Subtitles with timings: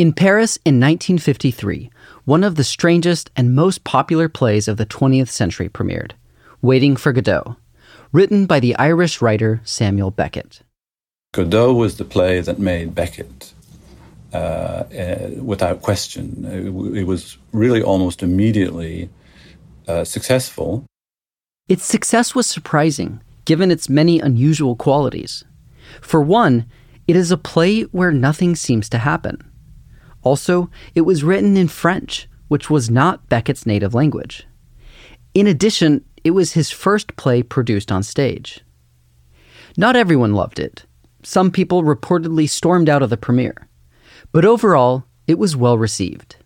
[0.00, 1.90] In Paris in 1953,
[2.24, 6.12] one of the strangest and most popular plays of the 20th century premiered
[6.62, 7.56] Waiting for Godot,
[8.10, 10.62] written by the Irish writer Samuel Beckett.
[11.34, 13.52] Godot was the play that made Beckett,
[14.32, 16.46] uh, uh, without question.
[16.46, 19.10] It, it, was really almost immediately
[19.86, 20.86] uh, successful.
[21.68, 25.44] Its success was surprising, given its many unusual qualities.
[26.00, 26.64] For one,
[27.06, 29.49] it is a play where nothing seems to happen.
[30.22, 34.46] Also, it was written in French, which was not Beckett's native language.
[35.34, 38.60] In addition, it was his first play produced on stage.
[39.76, 40.84] Not everyone loved it.
[41.22, 43.68] Some people reportedly stormed out of the premiere.
[44.32, 46.36] But overall, it was well received.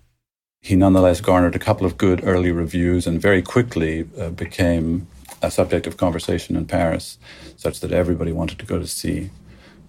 [0.61, 5.07] He nonetheless garnered a couple of good early reviews and very quickly uh, became
[5.43, 7.19] a subject of conversation in Paris,
[7.57, 9.31] such that everybody wanted to go to see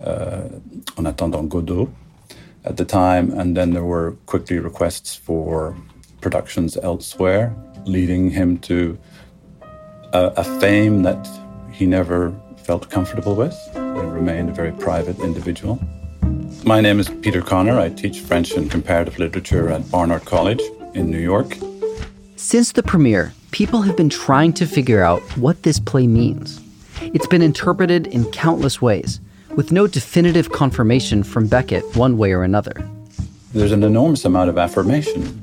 [0.02, 0.50] uh,
[0.98, 1.90] En attendant Godot
[2.66, 5.76] at the time, and then there were quickly requests for
[6.22, 8.98] productions elsewhere, leading him to
[10.14, 11.28] a, a fame that
[11.72, 13.56] he never felt comfortable with.
[13.74, 15.80] He remained a very private individual.
[16.64, 17.80] My name is Peter Connor.
[17.80, 20.62] I teach French and comparative literature at Barnard College
[20.96, 21.58] in New York.
[22.38, 26.60] Since the premiere, people have been trying to figure out what this play means.
[27.02, 29.20] It's been interpreted in countless ways,
[29.56, 32.74] with no definitive confirmation from Beckett one way or another.
[33.54, 35.42] There's an enormous amount of affirmation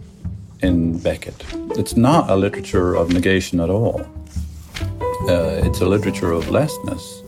[0.60, 1.44] in Beckett.
[1.78, 4.06] It's not a literature of negation at all.
[5.22, 7.22] Uh, it's a literature of lessness.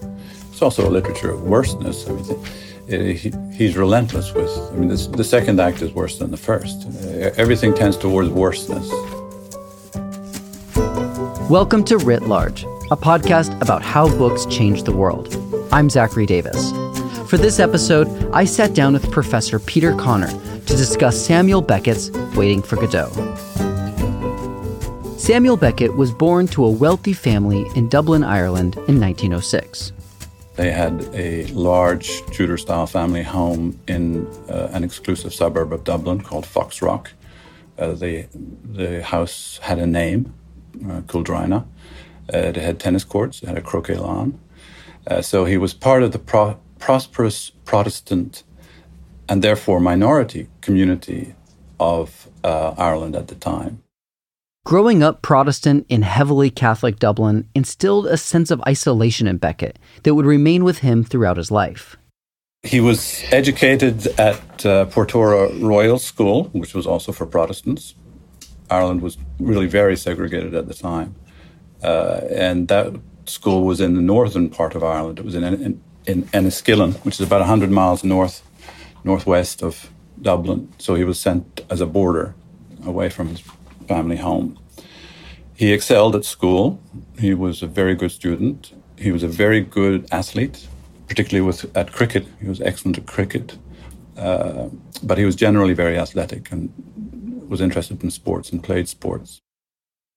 [0.50, 2.06] It's also a literature of worseness.
[2.06, 4.50] I mean, he, he's relentless with.
[4.72, 6.86] I mean, this, the second act is worse than the first.
[6.86, 8.88] Uh, everything tends towards worseness.
[11.48, 15.43] Welcome to Writ Large, a podcast about how books change the world.
[15.74, 16.70] I'm Zachary Davis.
[17.28, 22.62] For this episode, I sat down with Professor Peter Connor to discuss Samuel Beckett's Waiting
[22.62, 23.10] for Godot.
[25.18, 29.92] Samuel Beckett was born to a wealthy family in Dublin, Ireland in 1906.
[30.54, 36.20] They had a large Tudor style family home in uh, an exclusive suburb of Dublin
[36.20, 37.08] called Foxrock.
[37.76, 38.28] Uh, the,
[38.62, 40.32] the house had a name,
[40.84, 41.66] uh, Cooldrinagh.
[42.32, 44.38] Uh, it had tennis courts, it had a croquet lawn.
[45.06, 48.42] Uh, so he was part of the pro- prosperous Protestant
[49.28, 51.34] and therefore minority community
[51.80, 53.82] of uh, Ireland at the time.
[54.64, 60.14] Growing up Protestant in heavily Catholic Dublin instilled a sense of isolation in Beckett that
[60.14, 61.96] would remain with him throughout his life.
[62.62, 67.94] He was educated at uh, Portora Royal School, which was also for Protestants.
[68.70, 71.14] Ireland was really very segregated at the time.
[71.82, 72.98] Uh, and that
[73.28, 75.18] school was in the northern part of Ireland.
[75.18, 78.42] It was in, in, in Enniskillen, which is about 100 miles north,
[79.04, 79.90] northwest of
[80.20, 80.72] Dublin.
[80.78, 82.34] So he was sent as a boarder
[82.84, 83.42] away from his
[83.88, 84.58] family home.
[85.54, 86.80] He excelled at school.
[87.18, 88.72] He was a very good student.
[88.98, 90.66] He was a very good athlete,
[91.08, 92.26] particularly with at cricket.
[92.40, 93.56] He was excellent at cricket.
[94.16, 94.68] Uh,
[95.02, 96.72] but he was generally very athletic and
[97.48, 99.40] was interested in sports and played sports.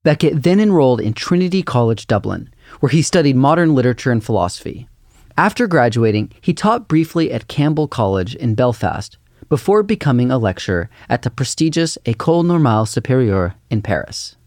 [0.07, 4.87] Beckett then enrolled in Trinity College Dublin, where he studied modern literature and philosophy.
[5.37, 9.17] After graduating, he taught briefly at Campbell College in Belfast
[9.49, 14.37] before becoming a lecturer at the prestigious École Normale Supérieure in Paris.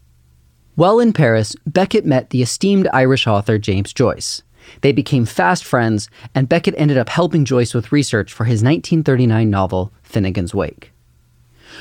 [0.73, 4.41] While in Paris, Beckett met the esteemed Irish author James Joyce.
[4.81, 9.47] They became fast friends, and Beckett ended up helping Joyce with research for his 1939
[9.47, 10.90] novel, Finnegans Wake.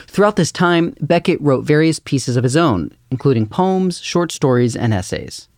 [0.07, 4.93] Throughout this time, Beckett wrote various pieces of his own, including poems, short stories, and
[4.93, 5.49] essays.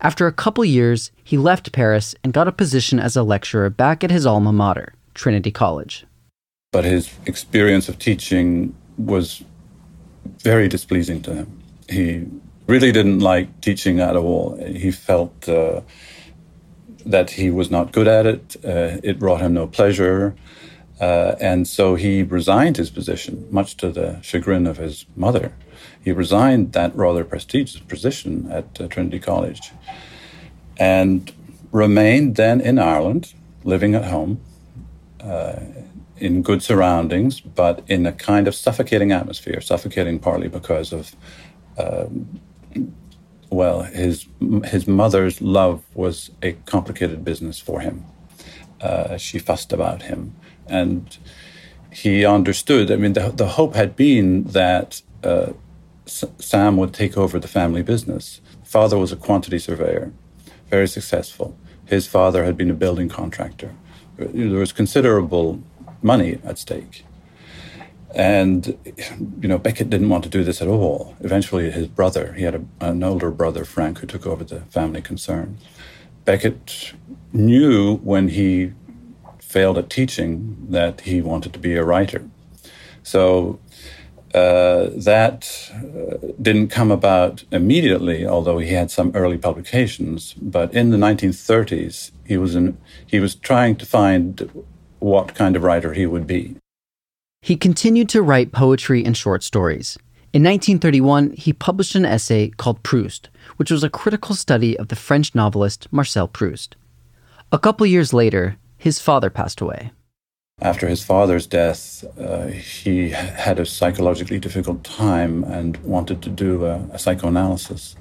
[0.00, 4.04] After a couple years, he left Paris and got a position as a lecturer back
[4.04, 6.04] at his alma mater, Trinity College.
[6.72, 9.42] But his experience of teaching was
[10.42, 11.62] very displeasing to him.
[11.88, 12.26] He
[12.66, 14.56] really didn't like teaching at all.
[14.66, 15.80] He felt uh,
[17.06, 20.34] that he was not good at it, uh, it brought him no pleasure.
[21.00, 25.52] Uh, and so he resigned his position, much to the chagrin of his mother.
[26.02, 29.72] He resigned that rather prestigious position at uh, Trinity College
[30.78, 31.32] and
[31.72, 33.34] remained then in Ireland,
[33.64, 34.40] living at home.
[35.20, 35.60] Uh,
[36.18, 41.14] in good surroundings, but in a kind of suffocating atmosphere, suffocating partly because of,
[41.78, 42.40] um,
[43.50, 44.26] well, his,
[44.64, 48.04] his mother's love was a complicated business for him.
[48.80, 50.34] Uh, she fussed about him.
[50.68, 51.16] And
[51.92, 55.52] he understood, I mean, the, the hope had been that uh,
[56.06, 58.40] Sam would take over the family business.
[58.64, 60.12] Father was a quantity surveyor,
[60.70, 61.56] very successful.
[61.86, 63.74] His father had been a building contractor.
[64.18, 65.62] There was considerable
[66.02, 67.04] money at stake.
[68.14, 68.78] And,
[69.40, 71.14] you know, Beckett didn't want to do this at all.
[71.20, 75.02] Eventually, his brother, he had a, an older brother, Frank, who took over the family
[75.02, 75.58] concern.
[76.24, 76.94] Beckett
[77.32, 78.72] knew when he
[79.56, 82.22] failed at teaching that he wanted to be a writer.
[83.02, 83.58] So
[84.34, 85.40] uh, that
[85.72, 90.34] uh, didn't come about immediately, although he had some early publications.
[90.34, 92.76] But in the 1930s, he was in,
[93.06, 94.30] he was trying to find
[94.98, 96.56] what kind of writer he would be.
[97.40, 99.96] He continued to write poetry and short stories.
[100.34, 105.02] In 1931, he published an essay called Proust, which was a critical study of the
[105.06, 106.76] French novelist Marcel Proust.
[107.50, 109.92] A couple years later, his father passed away.
[110.60, 116.64] After his father's death, uh, he had a psychologically difficult time and wanted to do
[116.64, 117.94] a, a, psychoanalysis,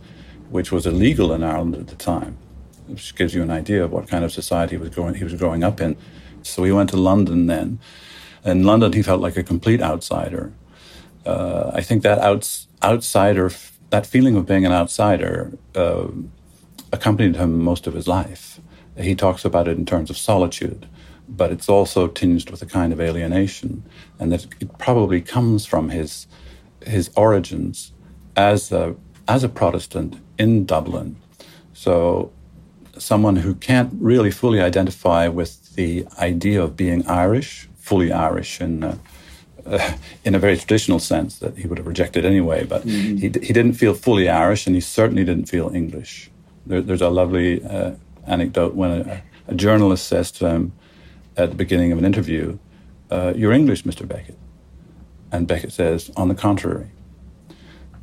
[0.50, 2.38] which was illegal in Ireland at the time,
[2.88, 5.66] which gives you an idea of what kind of society was growing, he was growing
[5.66, 5.98] up in.
[6.44, 7.80] So he went to London then.
[8.46, 10.54] In London, he felt like a complete outsider.
[11.26, 13.52] Uh, I think that outs- outsider,
[13.90, 16.08] that feeling of being an outsider, uh,
[16.94, 18.62] accompanied him most of his life.
[18.98, 20.88] He talks about it in terms of solitude
[21.28, 23.84] but it's also tinged with a kind of alienation,
[24.20, 26.28] and that it probably comes from his
[26.86, 27.92] his origins
[28.36, 28.96] as a
[29.28, 31.16] as a Protestant in Dublin.
[31.74, 32.32] So,
[32.98, 38.84] someone who can't really fully identify with the idea of being Irish, fully Irish in.
[38.84, 38.98] Uh,
[39.66, 39.94] uh,
[40.24, 43.16] in a very traditional sense that he would have rejected anyway, but mm-hmm.
[43.16, 46.30] he, he didn't feel fully Irish and he certainly didn't feel English.
[46.68, 47.94] There, there's a lovely uh,
[48.28, 50.74] anecdote when a, a, journalist says to him,
[51.38, 52.58] at the beginning of an interview,
[53.12, 54.08] uh, You're English, Mr.
[54.08, 54.38] Beckett.
[55.32, 56.92] And Beckett says, On the contrary.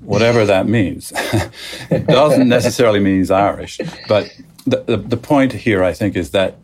[0.00, 1.12] Whatever that means.
[1.90, 3.80] it doesn't necessarily mean he's Irish.
[4.08, 4.36] But
[4.66, 6.56] the, the, the, point here, I think, is that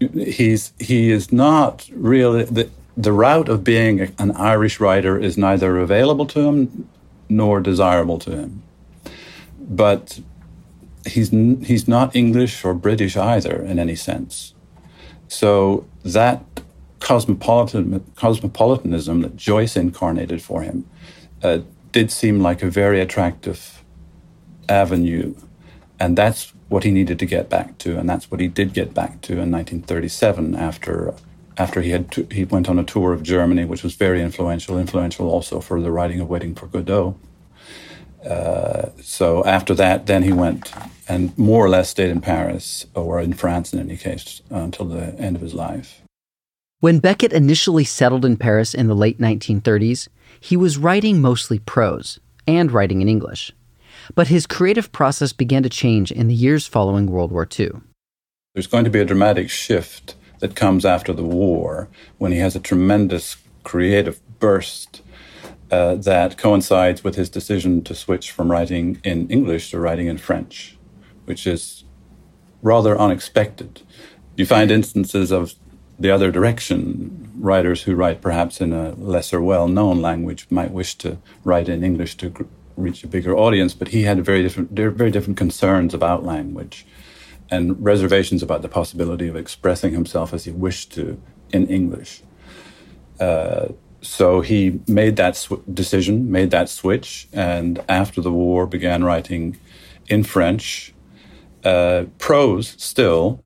[0.00, 5.78] he's, he is not really, the, the route of being an Irish writer is neither
[5.78, 6.88] available to him
[7.28, 8.62] nor desirable to him.
[9.58, 10.20] But
[11.06, 14.54] he's, he's not English or British either in any sense.
[15.28, 16.44] So that
[16.98, 20.88] cosmopolitan, cosmopolitanism that Joyce incarnated for him
[21.42, 21.60] uh,
[21.92, 23.82] did seem like a very attractive
[24.68, 25.34] avenue.
[25.98, 27.98] And that's what he needed to get back to.
[27.98, 31.14] And that's what he did get back to in 1937 after,
[31.58, 35.28] after he, had he went on a tour of Germany, which was very influential, influential
[35.28, 37.18] also for the writing of Waiting for Godot.
[38.24, 40.72] Uh, so after that, then he went
[41.08, 44.86] and more or less stayed in Paris or in France in any case uh, until
[44.86, 46.02] the end of his life.
[46.80, 50.08] When Beckett initially settled in Paris in the late 1930s,
[50.38, 53.52] he was writing mostly prose and writing in English.
[54.14, 57.72] But his creative process began to change in the years following World War II.
[58.54, 61.88] There's going to be a dramatic shift that comes after the war
[62.18, 65.02] when he has a tremendous creative burst
[65.70, 70.18] uh, that coincides with his decision to switch from writing in English to writing in
[70.18, 70.76] French,
[71.24, 71.84] which is
[72.62, 73.82] rather unexpected.
[74.36, 75.54] You find instances of
[75.98, 77.30] the other direction.
[77.36, 81.84] Writers who write perhaps in a lesser well known language might wish to write in
[81.84, 86.24] English to reach a bigger audience, but he had very different, very different concerns about
[86.24, 86.86] language
[87.50, 91.20] and reservations about the possibility of expressing himself as he wished to
[91.52, 92.22] in English.
[93.18, 93.68] Uh,
[94.02, 99.58] so he made that sw- decision, made that switch, and after the war began writing
[100.08, 100.92] in French,
[101.64, 103.44] uh, prose still.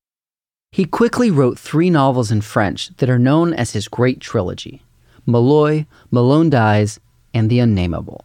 [0.73, 4.83] He quickly wrote three novels in French that are known as his great trilogy
[5.27, 7.01] Molloy, Malone Dies,
[7.33, 8.25] and The Unnameable.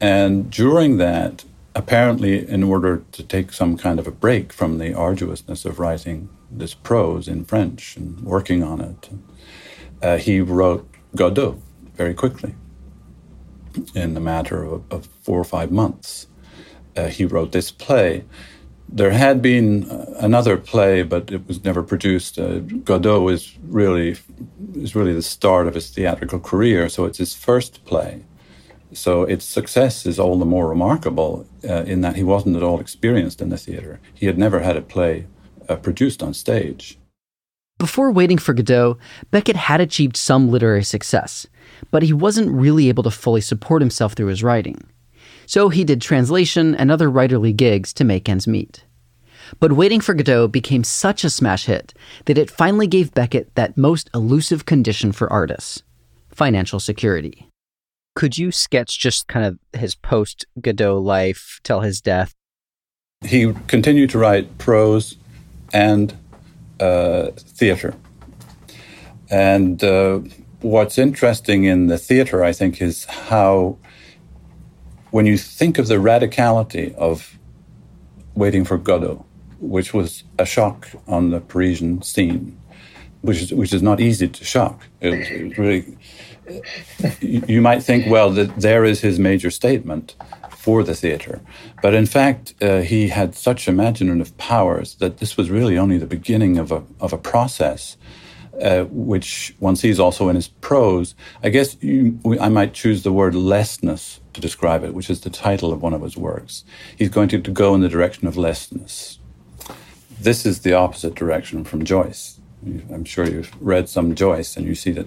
[0.00, 4.94] And during that, apparently, in order to take some kind of a break from the
[4.94, 9.10] arduousness of writing this prose in French and working on it,
[10.02, 11.60] uh, he wrote Godot
[11.94, 12.54] very quickly.
[13.94, 16.28] In the matter of, of four or five months,
[16.96, 18.24] uh, he wrote this play.
[18.88, 22.38] There had been uh, another play, but it was never produced.
[22.38, 24.16] Uh, Godot is really
[24.74, 28.24] is really the start of his theatrical career, so it's his first play.
[28.92, 32.78] So its success is all the more remarkable uh, in that he wasn't at all
[32.78, 34.00] experienced in the theater.
[34.14, 35.26] He had never had a play
[35.68, 36.98] uh, produced on stage.
[37.78, 38.98] Before waiting for Godot,
[39.30, 41.46] Beckett had achieved some literary success,
[41.90, 44.80] but he wasn't really able to fully support himself through his writing.
[45.46, 48.84] So he did translation and other writerly gigs to make ends meet.
[49.60, 51.92] But Waiting for Godot became such a smash hit
[52.24, 55.82] that it finally gave Beckett that most elusive condition for artists
[56.30, 57.48] financial security.
[58.16, 62.34] Could you sketch just kind of his post Godot life till his death?
[63.24, 65.16] He continued to write prose
[65.72, 66.16] and
[66.78, 67.94] theater.
[69.30, 70.20] And uh,
[70.60, 73.78] what's interesting in the theater, I think, is how,
[75.10, 77.38] when you think of the radicality of
[78.34, 79.24] Waiting for Godot,
[79.60, 82.58] which was a shock on the Parisian scene,
[83.22, 84.82] which is, which is not easy to shock.
[85.00, 85.98] It was, it was really,
[87.22, 90.16] you might think, well, that there is his major statement
[90.64, 91.40] for the theater.
[91.82, 96.14] But in fact, uh, he had such imaginative powers that this was really only the
[96.18, 97.96] beginning of a, of a process.
[98.62, 101.16] Uh, which one sees also in his prose.
[101.42, 105.28] I guess you, I might choose the word lessness to describe it, which is the
[105.28, 106.62] title of one of his works.
[106.96, 109.18] He's going to, to go in the direction of lessness,
[110.24, 112.40] this is the opposite direction from Joyce.
[112.64, 115.06] I'm sure you've read some Joyce and you see that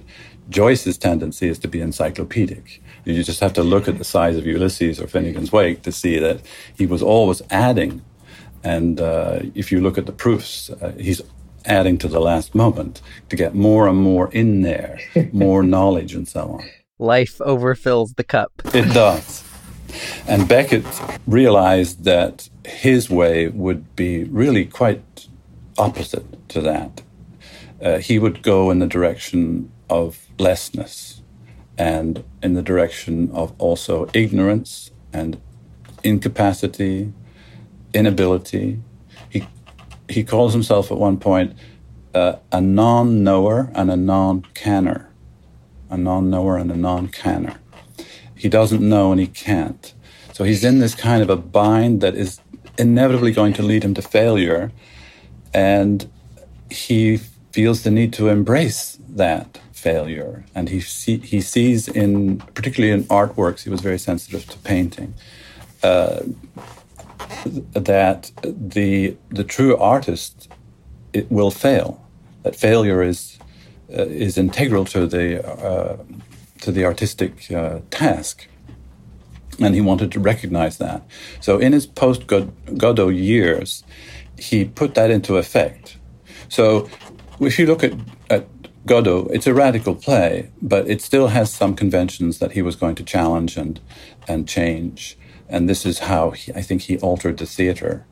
[0.49, 2.83] Joyce's tendency is to be encyclopedic.
[3.07, 6.19] You just have to look at the size of Ulysses or Finnegans Wake to see
[6.19, 6.41] that
[6.75, 8.01] he was always adding.
[8.65, 11.21] And uh, if you look at the proofs, uh, he's
[11.65, 14.99] adding to the last moment to get more and more in there,
[15.31, 16.69] more knowledge and so on.
[16.99, 18.51] Life overfills the cup.
[18.73, 19.45] It does.
[20.27, 20.85] And Beckett
[21.25, 25.27] realized that his way would be really quite
[25.77, 27.01] opposite to that.
[27.81, 31.21] Uh, he would go in the direction of lessness
[31.77, 35.39] and in the direction of also ignorance and
[36.03, 37.13] incapacity,
[37.93, 38.79] inability.
[39.29, 39.47] He,
[40.09, 41.55] he calls himself at one point
[42.13, 45.11] uh, a non knower and a non canner.
[45.89, 47.59] A non knower and a non canner.
[48.35, 49.93] He doesn't know and he can't.
[50.33, 52.39] So he's in this kind of a bind that is
[52.77, 54.71] inevitably going to lead him to failure.
[55.53, 56.09] And
[56.69, 57.17] he
[57.51, 59.59] feels the need to embrace that
[59.91, 60.33] failure.
[60.55, 65.13] And he, see, he sees in, particularly in artworks, he was very sensitive to painting,
[65.89, 66.19] uh,
[67.91, 70.49] that the, the true artist
[71.13, 71.89] it will fail.
[72.43, 73.39] That failure is,
[73.97, 75.97] uh, is integral to the, uh,
[76.63, 78.47] to the artistic uh, task
[79.59, 81.01] and he wanted to recognize that.
[81.39, 83.83] So in his post Godot years,
[84.37, 85.97] he put that into effect.
[86.49, 86.89] So
[87.39, 87.93] if you look at,
[88.29, 88.45] at
[88.87, 92.95] Godot, it's a radical play, but it still has some conventions that he was going
[92.97, 93.81] to challenge and
[94.27, 95.19] and change.
[95.49, 98.07] And this is how he, I think he altered the theater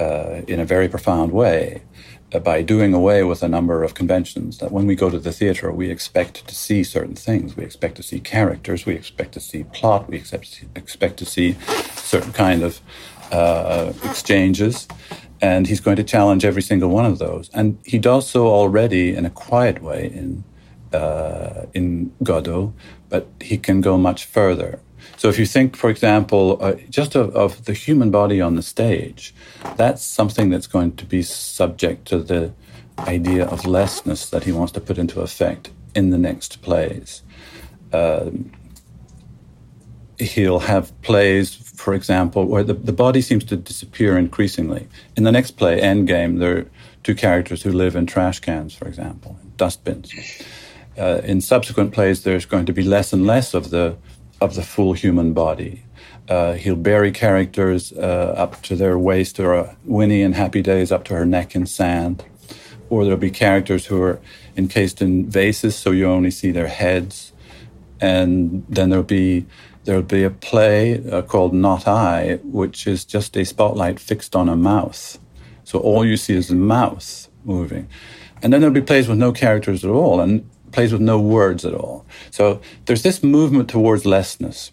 [0.00, 1.82] uh, in a very profound way.
[2.34, 4.58] Uh, by doing away with a number of conventions.
[4.58, 7.56] That when we go to the theater, we expect to see certain things.
[7.56, 8.86] We expect to see characters.
[8.86, 10.10] We expect to see plot.
[10.10, 11.56] We expect, expect to see
[11.94, 12.80] certain kind of
[13.32, 14.88] uh, exchanges.
[15.44, 17.50] And he's going to challenge every single one of those.
[17.52, 20.44] And he does so already in a quiet way in,
[21.00, 22.72] uh, in Godot,
[23.10, 24.80] but he can go much further.
[25.18, 28.62] So if you think, for example, uh, just of, of, the human body on the
[28.62, 29.34] stage,
[29.76, 32.52] that's something that's going to be subject to the
[32.98, 37.22] idea of lessness that he wants to put into effect in the next plays.
[37.92, 38.50] Um,
[40.18, 44.88] he'll have plays, for example, where the, the body seems to disappear increasingly.
[45.16, 46.66] In the next play, Endgame, there are
[47.02, 50.10] two characters who live in trash cans, for example, in dustbins.
[50.96, 53.96] Uh, in subsequent plays, there's going to be less and less of the
[54.40, 55.82] of the full human body.
[56.26, 61.04] Uh, he'll bury characters uh, up to their waist, or Winnie in Happy Days up
[61.04, 62.24] to her neck in sand.
[62.88, 64.20] Or there'll be characters who are
[64.56, 67.32] encased in vases, so you only see their heads.
[68.00, 69.44] And then there'll be
[69.84, 74.48] there'll be a play uh, called Not I, which is just a spotlight fixed on
[74.48, 75.18] a mouse.
[75.64, 77.88] So all you see is the mouse moving.
[78.42, 80.20] And then there'll be plays with no characters at all.
[80.20, 82.04] And plays with no words at all.
[82.30, 84.72] So there's this movement towards lessness.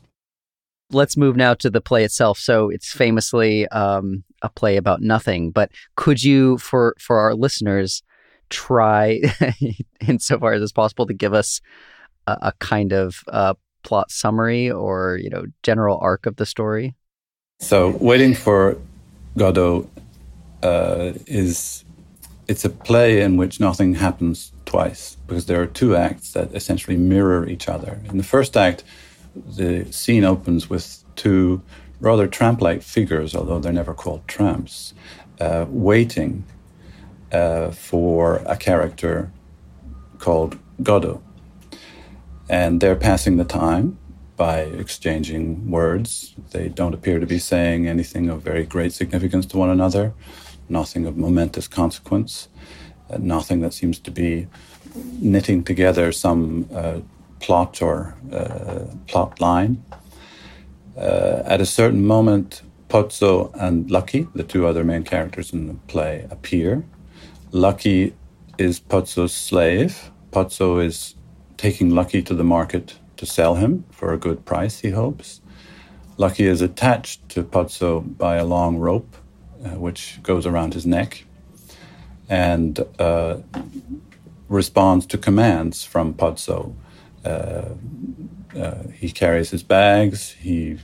[0.91, 2.37] Let's move now to the play itself.
[2.39, 5.51] So it's famously um, a play about nothing.
[5.51, 8.03] But could you, for for our listeners,
[8.49, 9.21] try,
[10.07, 11.61] insofar as it's possible, to give us
[12.27, 13.53] a, a kind of uh,
[13.83, 16.95] plot summary or you know general arc of the story?
[17.59, 18.77] So, waiting for
[19.37, 19.89] Godot
[20.63, 21.85] uh, is
[22.47, 26.97] it's a play in which nothing happens twice because there are two acts that essentially
[26.97, 28.01] mirror each other.
[28.09, 28.83] In the first act,
[29.35, 31.61] the scene opens with two
[31.99, 34.93] rather tramp like figures, although they're never called tramps,
[35.39, 36.43] uh, waiting
[37.31, 39.31] uh, for a character
[40.17, 41.21] called Godot.
[42.51, 43.97] And they're passing the time
[44.35, 46.35] by exchanging words.
[46.51, 50.13] They don't appear to be saying anything of very great significance to one another,
[50.67, 52.49] nothing of momentous consequence,
[53.09, 54.47] uh, nothing that seems to be
[55.21, 56.99] knitting together some uh,
[57.39, 59.81] plot or uh, plot line.
[60.97, 65.75] Uh, at a certain moment, Pozzo and Lucky, the two other main characters in the
[65.87, 66.83] play, appear.
[67.53, 68.13] Lucky
[68.57, 70.11] is Pozzo's slave.
[70.31, 71.15] Pozzo is
[71.61, 75.41] taking Lucky to the market to sell him for a good price, he hopes.
[76.17, 79.15] Lucky is attached to Pozzo by a long rope,
[79.63, 81.23] uh, which goes around his neck,
[82.27, 83.37] and uh,
[84.49, 86.73] responds to commands from Pozzo.
[87.23, 87.75] Uh,
[88.59, 90.79] uh, he carries his bags, he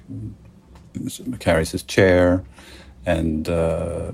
[1.39, 2.43] carries his chair,
[3.03, 4.11] and uh,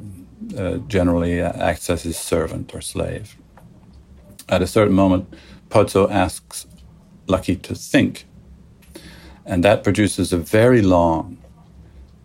[0.58, 3.36] uh, generally acts as his servant or slave.
[4.48, 5.28] At a certain moment,
[5.74, 6.68] Pozzo asks
[7.26, 8.26] Lucky to think,
[9.44, 11.40] and that produces a very long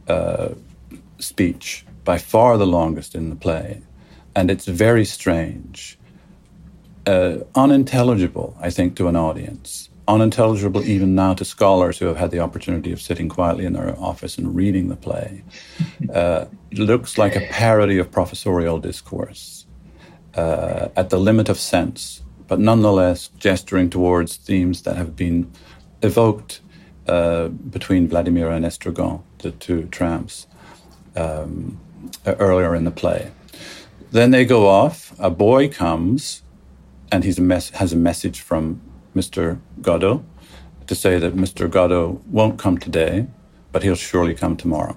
[0.07, 0.50] uh,
[1.19, 3.81] speech, by far the longest in the play,
[4.37, 5.99] and it's very strange,
[7.07, 9.88] uh, unintelligible, I think, to an audience.
[10.07, 13.99] Unintelligible even now to scholars who have had the opportunity of sitting quietly in their
[13.99, 15.43] office and reading the play.
[16.12, 19.64] Uh, looks like a parody of professorial discourse
[20.35, 25.50] uh, at the limit of sense, but nonetheless gesturing towards themes that have been
[26.02, 26.61] evoked
[27.07, 30.47] uh, between Vladimir and Estragon, the two tramps,
[31.17, 31.78] um,
[32.26, 33.31] earlier in the play.
[34.11, 35.14] Then they go off.
[35.19, 36.43] A boy comes,
[37.12, 38.81] and he's a mes- has a message from
[39.14, 39.59] Mr.
[39.83, 40.25] Godot
[40.87, 41.71] to say that Mr.
[41.71, 43.26] Godot won't come today,
[43.73, 44.97] but he'll surely come tomorrow.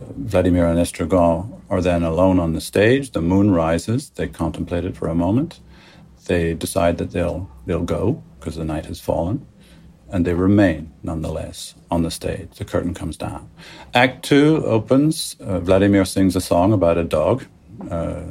[0.00, 3.12] Vladimir and Estragon are then alone on the stage.
[3.12, 4.10] The moon rises.
[4.10, 5.60] They contemplate it for a moment.
[6.26, 9.46] They decide that they'll they'll go because the night has fallen,
[10.10, 12.50] and they remain nonetheless on the stage.
[12.56, 13.50] The curtain comes down.
[13.94, 15.36] Act two opens.
[15.40, 17.44] Uh, Vladimir sings a song about a dog
[17.90, 18.22] uh,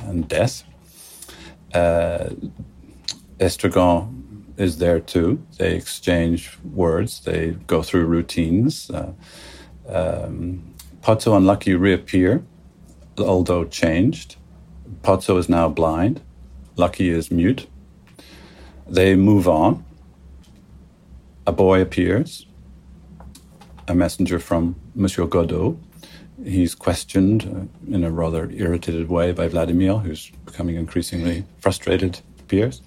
[0.00, 0.64] and death.
[1.74, 2.30] Uh,
[3.38, 5.44] Estragon is there too.
[5.58, 7.20] They exchange words.
[7.20, 8.90] They go through routines.
[8.90, 9.12] Uh,
[9.88, 12.44] um, Pozzo and Lucky reappear,
[13.18, 14.36] although changed.
[15.02, 16.20] Pozzo is now blind.
[16.76, 17.66] Lucky is mute.
[18.88, 19.84] They move on.
[21.46, 22.46] A boy appears,
[23.88, 25.76] a messenger from Monsieur Godot.
[26.44, 32.82] He's questioned uh, in a rather irritated way by Vladimir, who's becoming increasingly frustrated, appears.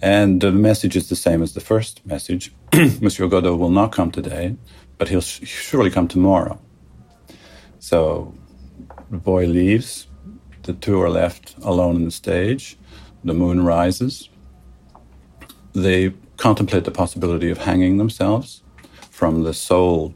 [0.00, 2.52] And the message is the same as the first message.
[3.00, 4.56] Monsieur Godot will not come today,
[4.98, 6.58] but he'll surely come tomorrow.
[7.78, 8.34] So
[9.12, 10.08] the boy leaves.
[10.64, 12.76] The two are left alone on the stage.
[13.22, 14.28] The moon rises.
[15.74, 18.62] They contemplate the possibility of hanging themselves
[19.10, 20.14] from the sole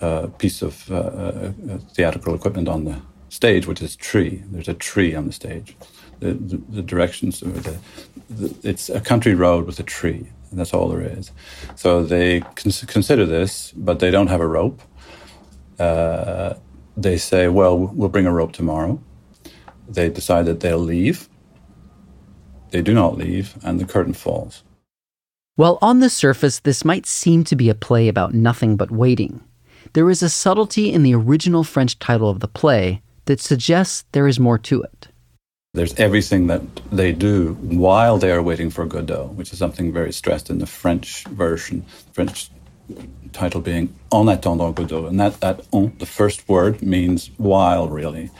[0.00, 1.52] uh, piece of uh, uh,
[1.92, 4.42] theatrical equipment on the stage, which is tree.
[4.50, 5.76] There's a tree on the stage
[6.20, 7.40] the, the, the directions.
[7.40, 7.78] The,
[8.62, 10.28] it's a country road with a tree.
[10.50, 11.30] And that's all there is.
[11.74, 14.80] So they cons- consider this, but they don't have a rope.
[15.78, 16.54] Uh,
[17.02, 19.00] they say, well, we'll bring a rope tomorrow.
[19.88, 21.28] They decide that they'll leave.
[22.70, 24.62] They do not leave, and the curtain falls.
[25.54, 29.42] While on the surface, this might seem to be a play about nothing but waiting,
[29.92, 34.28] there is a subtlety in the original French title of the play that suggests there
[34.28, 35.08] is more to it.
[35.74, 40.12] There's everything that they do while they are waiting for Godot, which is something very
[40.12, 41.84] stressed in the French version.
[42.12, 42.50] French
[43.32, 45.06] title being En attendant Godot.
[45.06, 48.30] And that, that en, the first word, means while, really.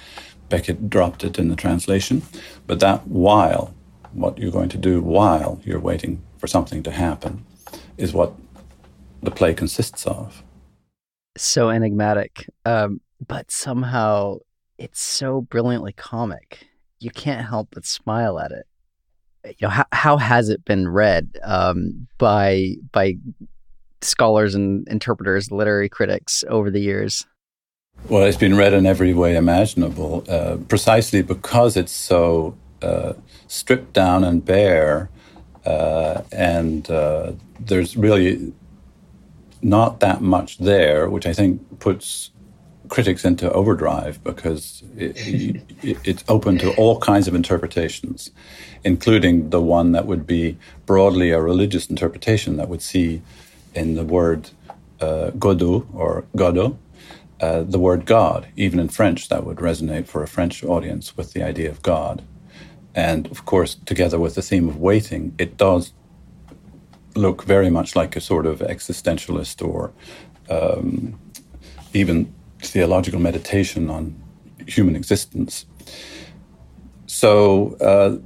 [0.49, 2.23] Beckett dropped it in the translation.
[2.67, 3.75] But that while,
[4.13, 7.45] what you're going to do while you're waiting for something to happen,
[7.97, 8.33] is what
[9.23, 10.43] the play consists of.
[11.37, 14.39] So enigmatic, um, but somehow
[14.79, 16.69] it's so brilliantly comic
[17.01, 18.67] you can't help but smile at it.
[19.45, 23.15] You know, how, how has it been read um, by by
[24.01, 27.27] scholars and interpreters, literary critics over the years?
[28.09, 33.15] Well, it's been read in every way imaginable, uh, precisely because it's so uh,
[33.49, 35.11] stripped down and bare,
[35.67, 38.53] uh, and uh, there's really
[39.61, 42.31] not that much there, which I think puts
[42.89, 45.15] critics into overdrive because it,
[45.83, 48.31] it, it's open to all kinds of interpretations,
[48.85, 50.57] including the one that would be
[50.87, 53.21] broadly a religious interpretation that would see
[53.74, 54.50] in the word
[55.00, 56.76] uh, Godot or Godo
[57.40, 58.48] uh, the word God.
[58.57, 62.22] Even in French, that would resonate for a French audience with the idea of God.
[62.94, 65.92] And of course, together with the theme of waiting, it does
[67.14, 69.92] look very much like a sort of existentialist or
[70.50, 71.18] um,
[71.92, 74.20] even theological meditation on
[74.66, 75.64] human existence.
[77.07, 78.18] So uh,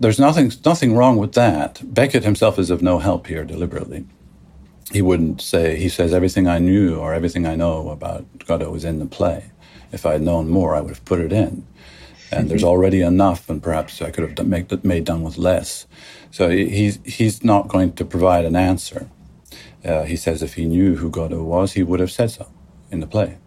[0.00, 1.80] there's nothing nothing wrong with that.
[1.94, 4.06] Beckett himself is of no help here deliberately.
[4.90, 8.84] He wouldn't say he says everything I knew or everything I know about Godot was
[8.84, 9.50] in the play.
[9.92, 11.66] If I had known more, I would have put it in.
[12.30, 15.86] And there's already enough, and perhaps I could have done, make, made done with less.
[16.30, 19.08] So he's he's not going to provide an answer.
[19.84, 22.50] Uh, he says if he knew who Godot was, he would have said so
[22.90, 23.38] in the play.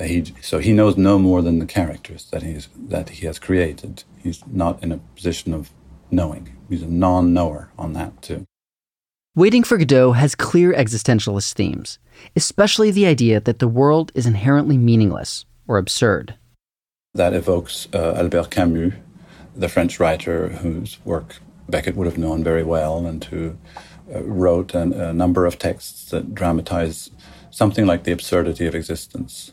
[0.00, 4.04] He, so he knows no more than the characters that he's that he has created.
[4.22, 5.70] He's not in a position of
[6.10, 6.56] knowing.
[6.68, 8.46] He's a non-knower on that too.
[9.36, 11.98] Waiting for Godot has clear existentialist themes,
[12.36, 16.36] especially the idea that the world is inherently meaningless or absurd.
[17.14, 18.94] That evokes uh, Albert Camus,
[19.56, 23.58] the French writer whose work Beckett would have known very well and who
[24.14, 27.10] uh, wrote an, a number of texts that dramatize
[27.50, 29.52] something like the absurdity of existence.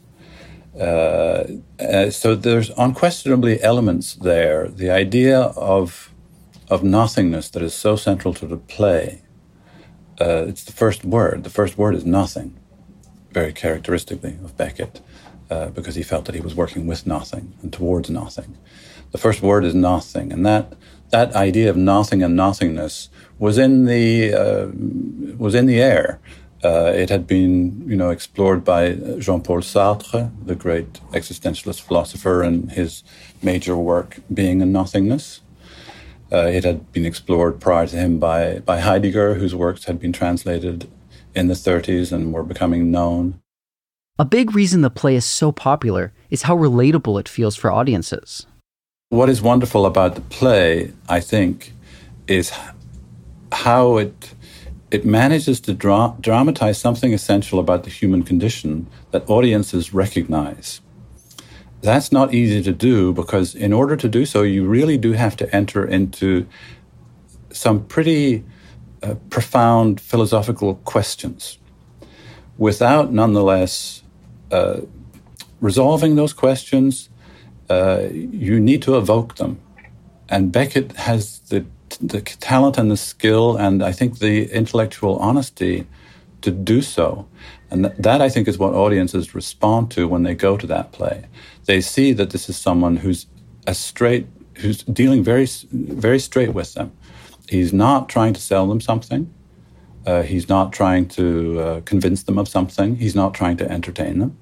[0.80, 1.44] Uh,
[1.80, 4.67] uh, so there's unquestionably elements there.
[4.67, 6.13] The idea of
[6.70, 9.24] of nothingness that is so central to the play.
[10.21, 11.43] Uh, it's the first word.
[11.43, 12.49] The first word is nothing,
[13.31, 15.01] very characteristically of Beckett,
[15.49, 18.57] uh, because he felt that he was working with nothing and towards nothing.
[19.12, 20.65] The first word is nothing, and that
[21.10, 24.07] that idea of nothing and nothingness was in the
[24.43, 24.67] uh,
[25.38, 26.19] was in the air
[26.63, 32.71] uh, it had been, you know, explored by Jean-Paul Sartre, the great existentialist philosopher, and
[32.71, 33.03] his
[33.41, 35.41] major work Being and Nothingness.
[36.32, 40.13] Uh, it had been explored prior to him by, by Heidegger, whose works had been
[40.13, 40.89] translated
[41.36, 43.41] in the 30s and were becoming known.
[44.17, 48.46] A big reason the play is so popular is how relatable it feels for audiences.
[49.10, 51.74] What is wonderful about the play, I think,
[52.28, 52.54] is
[53.52, 54.34] how it
[54.91, 60.82] it manages to dra- dramatize something essential about the human condition that audiences recognize.
[61.82, 65.36] That's not easy to do because, in order to do so, you really do have
[65.38, 66.46] to enter into
[67.52, 68.44] some pretty
[69.04, 71.58] uh, profound philosophical questions
[72.58, 74.04] without nonetheless
[74.52, 74.82] uh,
[75.60, 77.10] resolving those questions.
[77.70, 79.60] Uh, you need to evoke them.
[80.30, 81.65] And Beckett has the
[82.00, 85.88] the talent and the skill and I think the intellectual honesty
[86.41, 87.28] to do so.
[87.71, 90.91] And th- that I think is what audiences respond to when they go to that
[90.91, 91.25] play.
[91.65, 93.25] They see that this is someone who's
[93.65, 96.91] a straight, who's dealing very, very straight with them.
[97.49, 99.34] He's not trying to sell them something.
[100.05, 102.97] Uh, he's not trying to uh, convince them of something.
[102.97, 104.38] He's not trying to entertain them.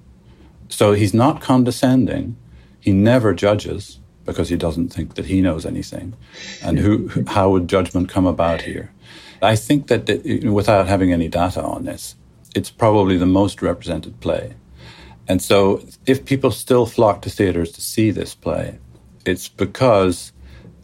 [0.69, 2.35] So he's not condescending.
[2.79, 6.15] He never judges because he doesn't think that he knows anything.
[6.63, 8.91] And who, how would judgment come about here?
[9.41, 10.07] I think that
[10.45, 12.15] without having any data on this,
[12.55, 14.55] it's probably the most represented play.
[15.27, 18.79] And so if people still flock to theaters to see this play,
[19.25, 20.31] it's because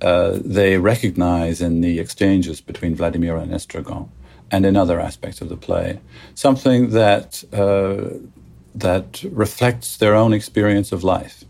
[0.01, 4.10] uh, they recognize in the exchanges between Vladimir and Estragon
[4.51, 5.99] and in other aspects of the play
[6.36, 8.15] something that, uh,
[8.75, 11.43] that reflects their own experience of life.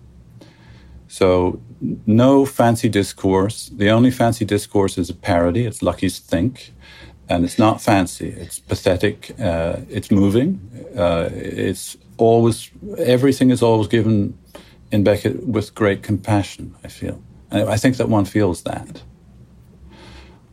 [1.07, 1.59] So
[2.05, 3.69] no fancy discourse.
[3.73, 5.65] The only fancy discourse is a parody.
[5.65, 6.73] It's Lucky's Think,
[7.29, 8.29] and it's not fancy.
[8.29, 9.31] It's pathetic.
[9.39, 10.59] Uh, it's moving.
[10.95, 14.37] Uh, it's always everything is always given
[14.91, 16.75] in Beckett with great compassion.
[16.83, 19.03] I feel, and I think that one feels that.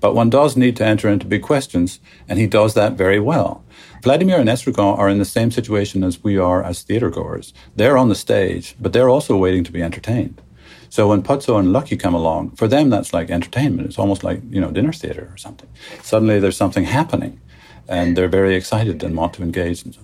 [0.01, 3.65] But one does need to enter into big questions, and he does that very well.
[4.03, 7.55] Vladimir and Estragon are in the same situation as we are as theater goers.
[7.77, 10.43] They're on the stage, but they're also waiting to be entertained.
[10.93, 13.89] So when Pozzo and Lucky come along, for them that's like entertainment.
[13.89, 15.71] It's almost like you know dinner theater or something.
[16.03, 17.41] Suddenly there's something happening,
[17.89, 19.85] and they're very excited and want to engage.
[19.85, 20.03] And, so.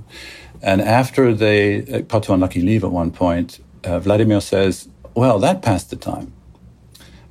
[0.63, 5.39] and after they uh, Pozzo and Lucky leave at one point, uh, Vladimir says, "Well,
[5.41, 6.33] that passed the time,"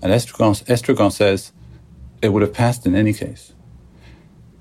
[0.04, 1.52] and Estragon, Estragon says,
[2.22, 3.54] "It would have passed in any case."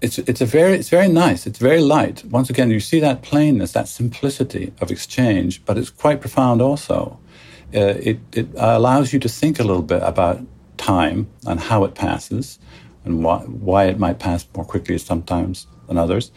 [0.00, 1.46] It's, it's a very it's very nice.
[1.46, 2.24] It's very light.
[2.24, 7.18] Once again, you see that plainness, that simplicity of exchange, but it's quite profound also
[7.74, 10.40] uh, it, it allows you to think a little bit about
[10.76, 12.58] time and how it passes
[13.04, 16.30] and why, why it might pass more quickly sometimes than others.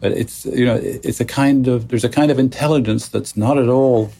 [0.00, 3.58] But it's, you know, it's a kind of, there's a kind of intelligence that's not
[3.58, 4.10] at all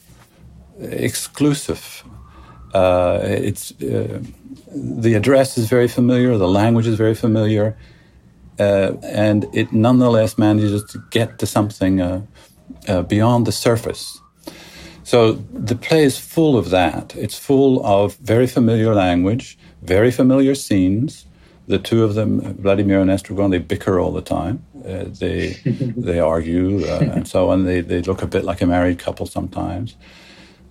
[0.81, 2.05] exclusive.
[2.75, 4.21] Uh, it's, uh,
[4.75, 7.77] the address is very familiar, the language is very familiar,
[8.59, 12.23] uh, and it nonetheless manages to get to something uh,
[12.89, 14.21] uh, beyond the surface.
[15.07, 17.15] So the play is full of that.
[17.15, 21.27] It's full of very familiar language, very familiar scenes.
[21.69, 24.65] The two of them, Vladimir and Estragon, they bicker all the time.
[24.85, 25.51] Uh, they
[25.97, 27.67] they argue uh, and so on.
[27.67, 29.95] They they look a bit like a married couple sometimes.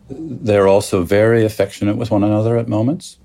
[0.09, 3.17] They're also very affectionate with one another at moments.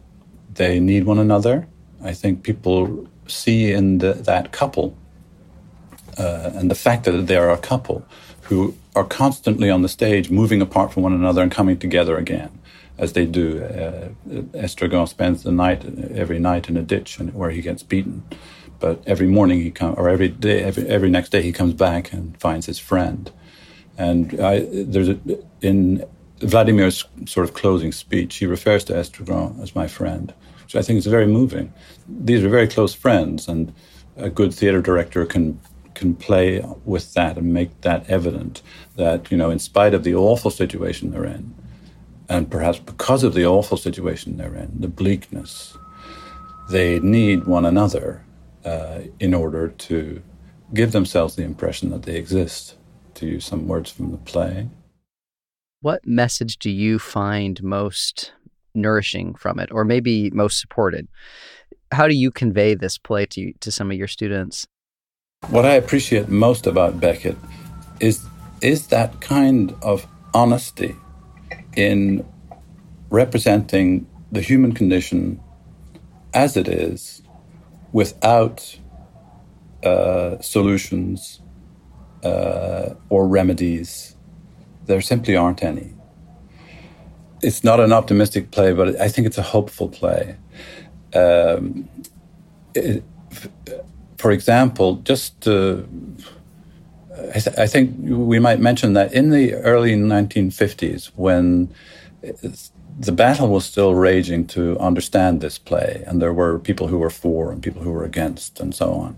[0.54, 1.66] They need one another.
[2.04, 4.96] I think people see in the, that couple
[6.18, 8.04] uh, and the fact that they are a couple
[8.50, 12.50] who are constantly on the stage, moving apart from one another and coming together again,
[12.98, 13.62] as they do.
[13.62, 14.08] Uh,
[14.58, 18.24] Estragon spends the night every night in a ditch where he gets beaten,
[18.80, 22.12] but every morning he comes, or every day, every, every next day he comes back
[22.12, 23.30] and finds his friend.
[23.96, 25.18] And I, there's a,
[25.62, 26.04] in
[26.40, 30.34] Vladimir's sort of closing speech, he refers to Estragon as my friend,
[30.64, 31.72] which I think is very moving.
[32.08, 33.72] These are very close friends, and
[34.16, 35.60] a good theater director can
[36.00, 38.62] can play with that and make that evident
[38.96, 41.54] that you know, in spite of the awful situation they're in,
[42.28, 45.76] and perhaps because of the awful situation they're in, the bleakness,
[46.70, 48.24] they need one another
[48.64, 50.22] uh, in order to
[50.72, 52.76] give themselves the impression that they exist.
[53.14, 54.68] To use some words from the play.
[55.82, 58.32] What message do you find most
[58.74, 61.06] nourishing from it, or maybe most supported?
[61.92, 64.66] How do you convey this play to to some of your students?
[65.48, 67.36] What I appreciate most about Beckett
[67.98, 68.24] is
[68.60, 70.94] is that kind of honesty
[71.74, 72.24] in
[73.08, 75.40] representing the human condition
[76.34, 77.22] as it is
[77.92, 78.78] without
[79.82, 81.40] uh, solutions
[82.22, 84.14] uh, or remedies
[84.86, 85.94] there simply aren't any.
[87.42, 90.36] It's not an optimistic play, but I think it's a hopeful play.
[91.14, 91.88] Um,
[92.74, 93.02] it,
[94.20, 95.88] for example, just to,
[97.34, 101.72] I, th- I, think we might mention that in the early 1950s, when
[102.22, 102.48] uh,
[102.98, 107.08] the battle was still raging to understand this play, and there were people who were
[107.08, 109.16] for and people who were against, and so on,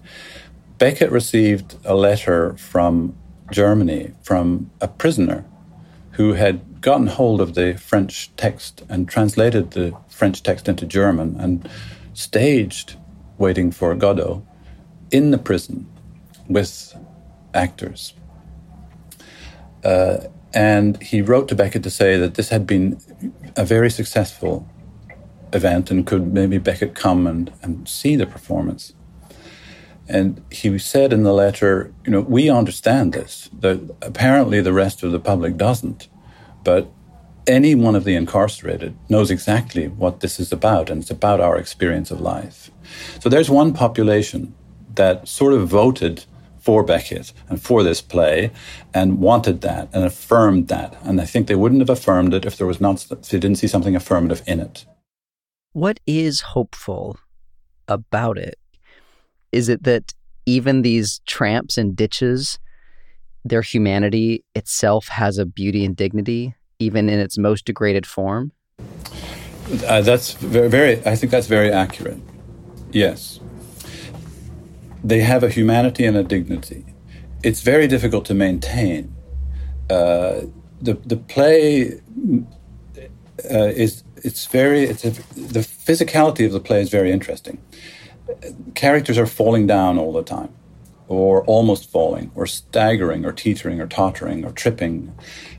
[0.79, 3.17] Beckett received a letter from
[3.51, 5.45] Germany from a prisoner
[6.13, 11.41] who had gotten hold of the French text and translated the French text into German
[11.41, 11.69] and
[12.15, 12.97] staged
[13.39, 14.47] Waiting for Godot
[15.13, 15.87] in the prison
[16.49, 16.97] with
[17.55, 18.15] actors.
[19.85, 20.19] Uh,
[20.55, 22.99] and he wrote to Beckett to say that this had been
[23.57, 24.69] a very successful
[25.53, 28.95] event and could maybe Beckett come and, and see the performance.
[30.09, 33.49] And he said in the letter, you know, we understand this.
[33.61, 36.09] That apparently the rest of the public doesn't,
[36.65, 36.91] but
[37.47, 41.57] any one of the incarcerated knows exactly what this is about, and it's about our
[41.57, 42.71] experience of life.
[43.21, 44.55] So there's one population
[44.95, 46.25] that sort of voted
[46.63, 48.53] for Beckett and for this play
[48.95, 50.97] and wanted that and affirmed that.
[51.03, 53.59] And I think they wouldn't have affirmed it if there was not if they didn't
[53.59, 54.85] see something affirmative in it.
[55.73, 57.19] What is hopeful
[57.89, 58.59] about it?
[59.51, 60.15] Is it that
[60.47, 62.59] even these tramps and ditches,
[63.45, 68.53] their humanity itself has a beauty and dignity, even in its most degraded form?
[69.87, 72.19] Uh, that's very, very, I think that's very accurate.
[72.93, 73.41] Yes.
[75.05, 76.85] They have a humanity and a dignity.
[77.43, 79.15] It's very difficult to maintain.
[79.91, 80.43] Uh,
[80.81, 82.01] the, the play
[83.51, 87.59] uh, is it's very it's a, the physicality of the play is very interesting
[88.75, 90.51] characters are falling down all the time,
[91.09, 95.15] or almost falling, or staggering, or teetering, or tottering, or tripping,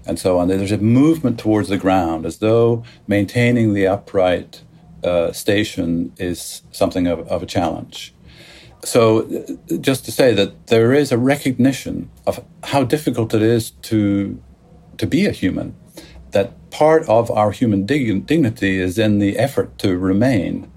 [0.06, 0.47] and so on.
[0.47, 4.62] There's a movement towards the ground as though maintaining the upright
[5.03, 8.13] uh, station is something of, of a challenge.
[8.84, 9.46] So,
[9.80, 14.41] just to say that there is a recognition of how difficult it is to
[14.98, 15.76] to be a human,
[16.32, 20.72] that part of our human dig- dignity is in the effort to remain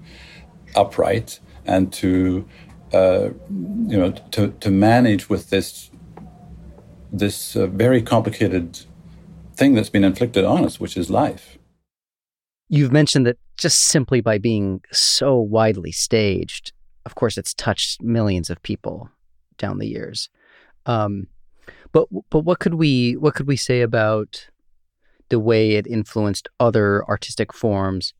[0.75, 2.47] upright and to
[2.93, 5.91] uh, you know to, to manage with this
[7.11, 8.79] this uh, very complicated
[9.55, 11.57] thing that's been inflicted on us, which is life.
[12.69, 16.73] You've mentioned that just simply by being so widely staged,
[17.07, 19.09] of course, it's touched millions of people
[19.57, 20.29] down the years.
[20.85, 21.27] Um,
[21.93, 24.49] but but what could we what could we say about
[25.29, 28.13] the way it influenced other artistic forms?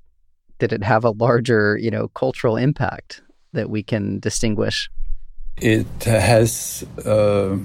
[0.60, 3.22] Did it have a larger, you know, cultural impact
[3.52, 4.90] that we can distinguish?
[5.58, 7.58] It has uh,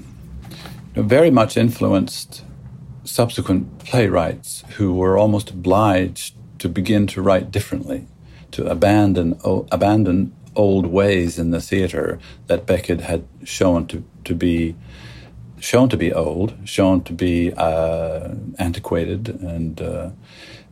[0.93, 2.43] very much influenced
[3.05, 8.07] subsequent playwrights who were almost obliged to begin to write differently,
[8.51, 14.35] to abandon o- abandon old ways in the theater that Beckett had shown to, to
[14.35, 14.75] be
[15.63, 20.09] shown to be old, shown to be uh, antiquated, and uh,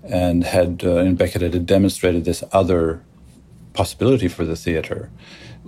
[0.04, 3.02] and had uh, in Beckett had demonstrated this other
[3.74, 5.10] possibility for the theater.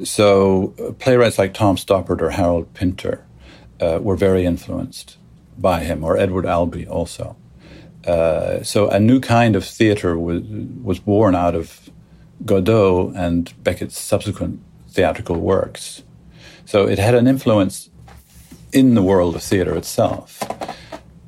[0.04, 3.26] So uh, playwrights like Tom Stoppard or Harold Pinter
[3.80, 5.18] uh, were very influenced
[5.58, 7.38] by him, or Edward Albee also.
[8.06, 10.42] Uh, so a new kind of theater was
[10.84, 11.83] was born out of
[12.46, 16.04] Godot and Beckett's subsequent theatrical works.
[16.66, 17.90] So it had an influence
[18.72, 20.42] in the world of theater itself.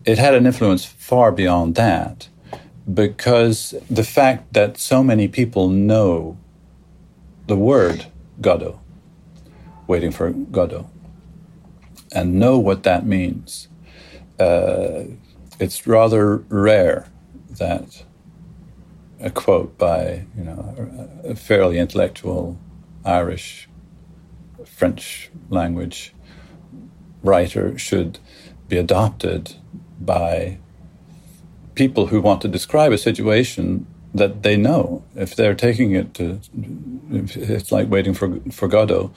[0.05, 2.29] It had an influence far beyond that
[2.91, 6.37] because the fact that so many people know
[7.47, 8.05] the word
[8.41, 8.79] Godot,
[9.87, 10.89] waiting for Godot,
[12.11, 13.67] and know what that means.
[14.39, 15.05] Uh,
[15.59, 17.07] it's rather rare
[17.49, 18.03] that
[19.25, 22.57] a quote by you know a fairly intellectual
[23.03, 23.67] Irish
[24.63, 26.13] French language
[27.23, 28.19] writer should
[28.69, 29.55] be adopted
[29.99, 30.57] by
[31.73, 35.03] people who want to describe a situation that they know.
[35.15, 36.39] If they're taking it to,
[37.11, 39.11] it's like waiting for, for Godot,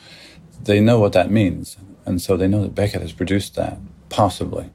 [0.65, 1.77] they know what that means.
[2.05, 4.71] And so they know that Beckett has produced that, possibly.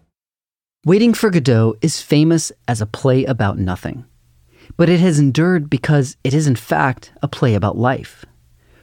[0.86, 4.06] Waiting for Godot is famous as a play about nothing,
[4.77, 8.25] but it has endured because it is, in fact, a play about life.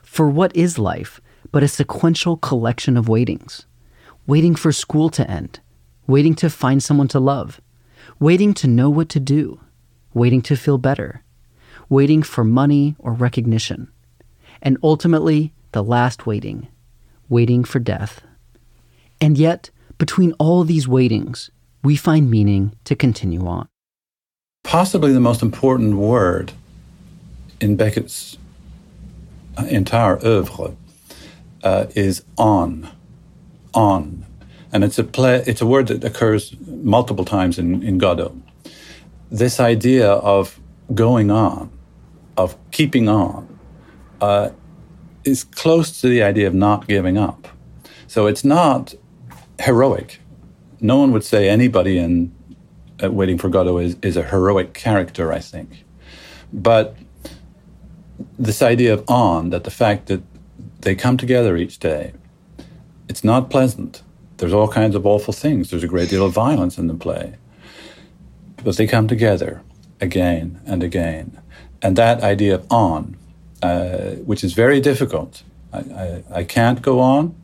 [0.02, 1.20] For what is life
[1.52, 3.66] but a sequential collection of waitings?
[4.26, 5.60] Waiting for school to end,
[6.06, 7.60] waiting to find someone to love,
[8.18, 9.60] waiting to know what to do,
[10.14, 11.24] waiting to feel better,
[11.88, 13.90] waiting for money or recognition,
[14.62, 16.68] and ultimately, the last waiting,
[17.28, 18.20] waiting for death.
[19.20, 21.50] And yet, between all these waitings,
[21.82, 23.68] we find meaning to continue on.
[24.62, 26.52] Possibly the most important word
[27.60, 28.38] in Beckett's
[29.68, 30.76] entire oeuvre
[31.62, 32.88] uh, is on.
[33.74, 34.24] On.
[34.72, 38.40] And it's a play, it's a word that occurs multiple times in, in Godot.
[39.30, 40.60] This idea of
[40.94, 41.70] going on,
[42.36, 43.58] of keeping on,
[44.20, 44.50] uh,
[45.24, 47.48] is close to the idea of not giving up.
[48.06, 48.94] So it's not
[49.60, 50.20] heroic.
[50.80, 52.32] No one would say anybody in
[53.02, 55.84] uh, Waiting for Godot is, is a heroic character, I think.
[56.52, 56.96] But
[58.38, 60.22] this idea of on, that the fact that
[60.80, 62.12] they come together each day,
[63.08, 64.02] it's not pleasant.
[64.38, 65.70] There's all kinds of awful things.
[65.70, 67.34] There's a great deal of violence in the play.
[68.64, 69.62] But they come together
[70.00, 71.40] again and again.
[71.82, 73.16] And that idea of on,
[73.62, 75.42] uh, which is very difficult.
[75.72, 77.34] I, I, I, can't go on.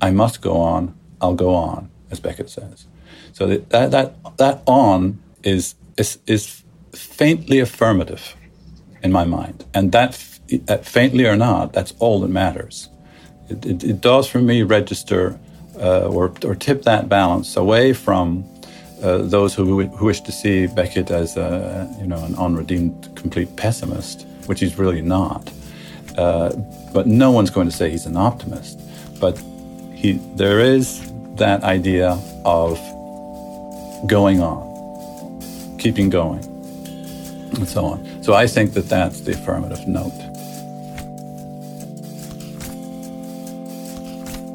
[0.00, 0.94] I must go on.
[1.20, 2.86] I'll go on, as Beckett says.
[3.42, 6.62] So that that that, on is, is is
[6.94, 8.36] faintly affirmative
[9.02, 10.10] in my mind, and that,
[10.66, 12.88] that faintly or not, that's all that matters.
[13.48, 15.40] It, it, it does for me register
[15.76, 18.44] uh, or or tip that balance away from
[19.02, 23.56] uh, those who, who wish to see Beckett as a, you know an unredeemed complete
[23.56, 25.52] pessimist, which he's really not.
[26.16, 26.52] Uh,
[26.94, 28.78] but no one's going to say he's an optimist.
[29.18, 29.36] But
[29.96, 32.78] he, there is that idea of
[34.06, 35.38] going on,
[35.78, 36.44] keeping going,
[37.54, 38.22] and so on.
[38.22, 40.12] So I think that that's the affirmative note.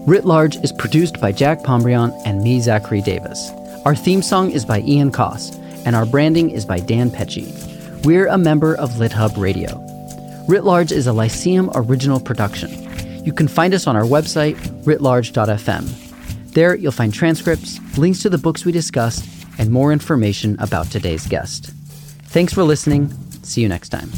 [0.08, 3.52] Writ Large is produced by Jack Pombriant and me, Zachary Davis.
[3.84, 5.54] Our theme song is by Ian Coss,
[5.86, 7.54] and our branding is by Dan Pecci.
[8.06, 9.84] We're a member of LitHub Radio.
[10.48, 12.72] Writ Large is a Lyceum original production.
[13.26, 16.54] You can find us on our website, writlarge.fm.
[16.54, 19.26] There, you'll find transcripts, links to the books we discussed,
[19.58, 21.72] and more information about today's guest.
[22.28, 23.10] Thanks for listening.
[23.44, 24.12] See you next time.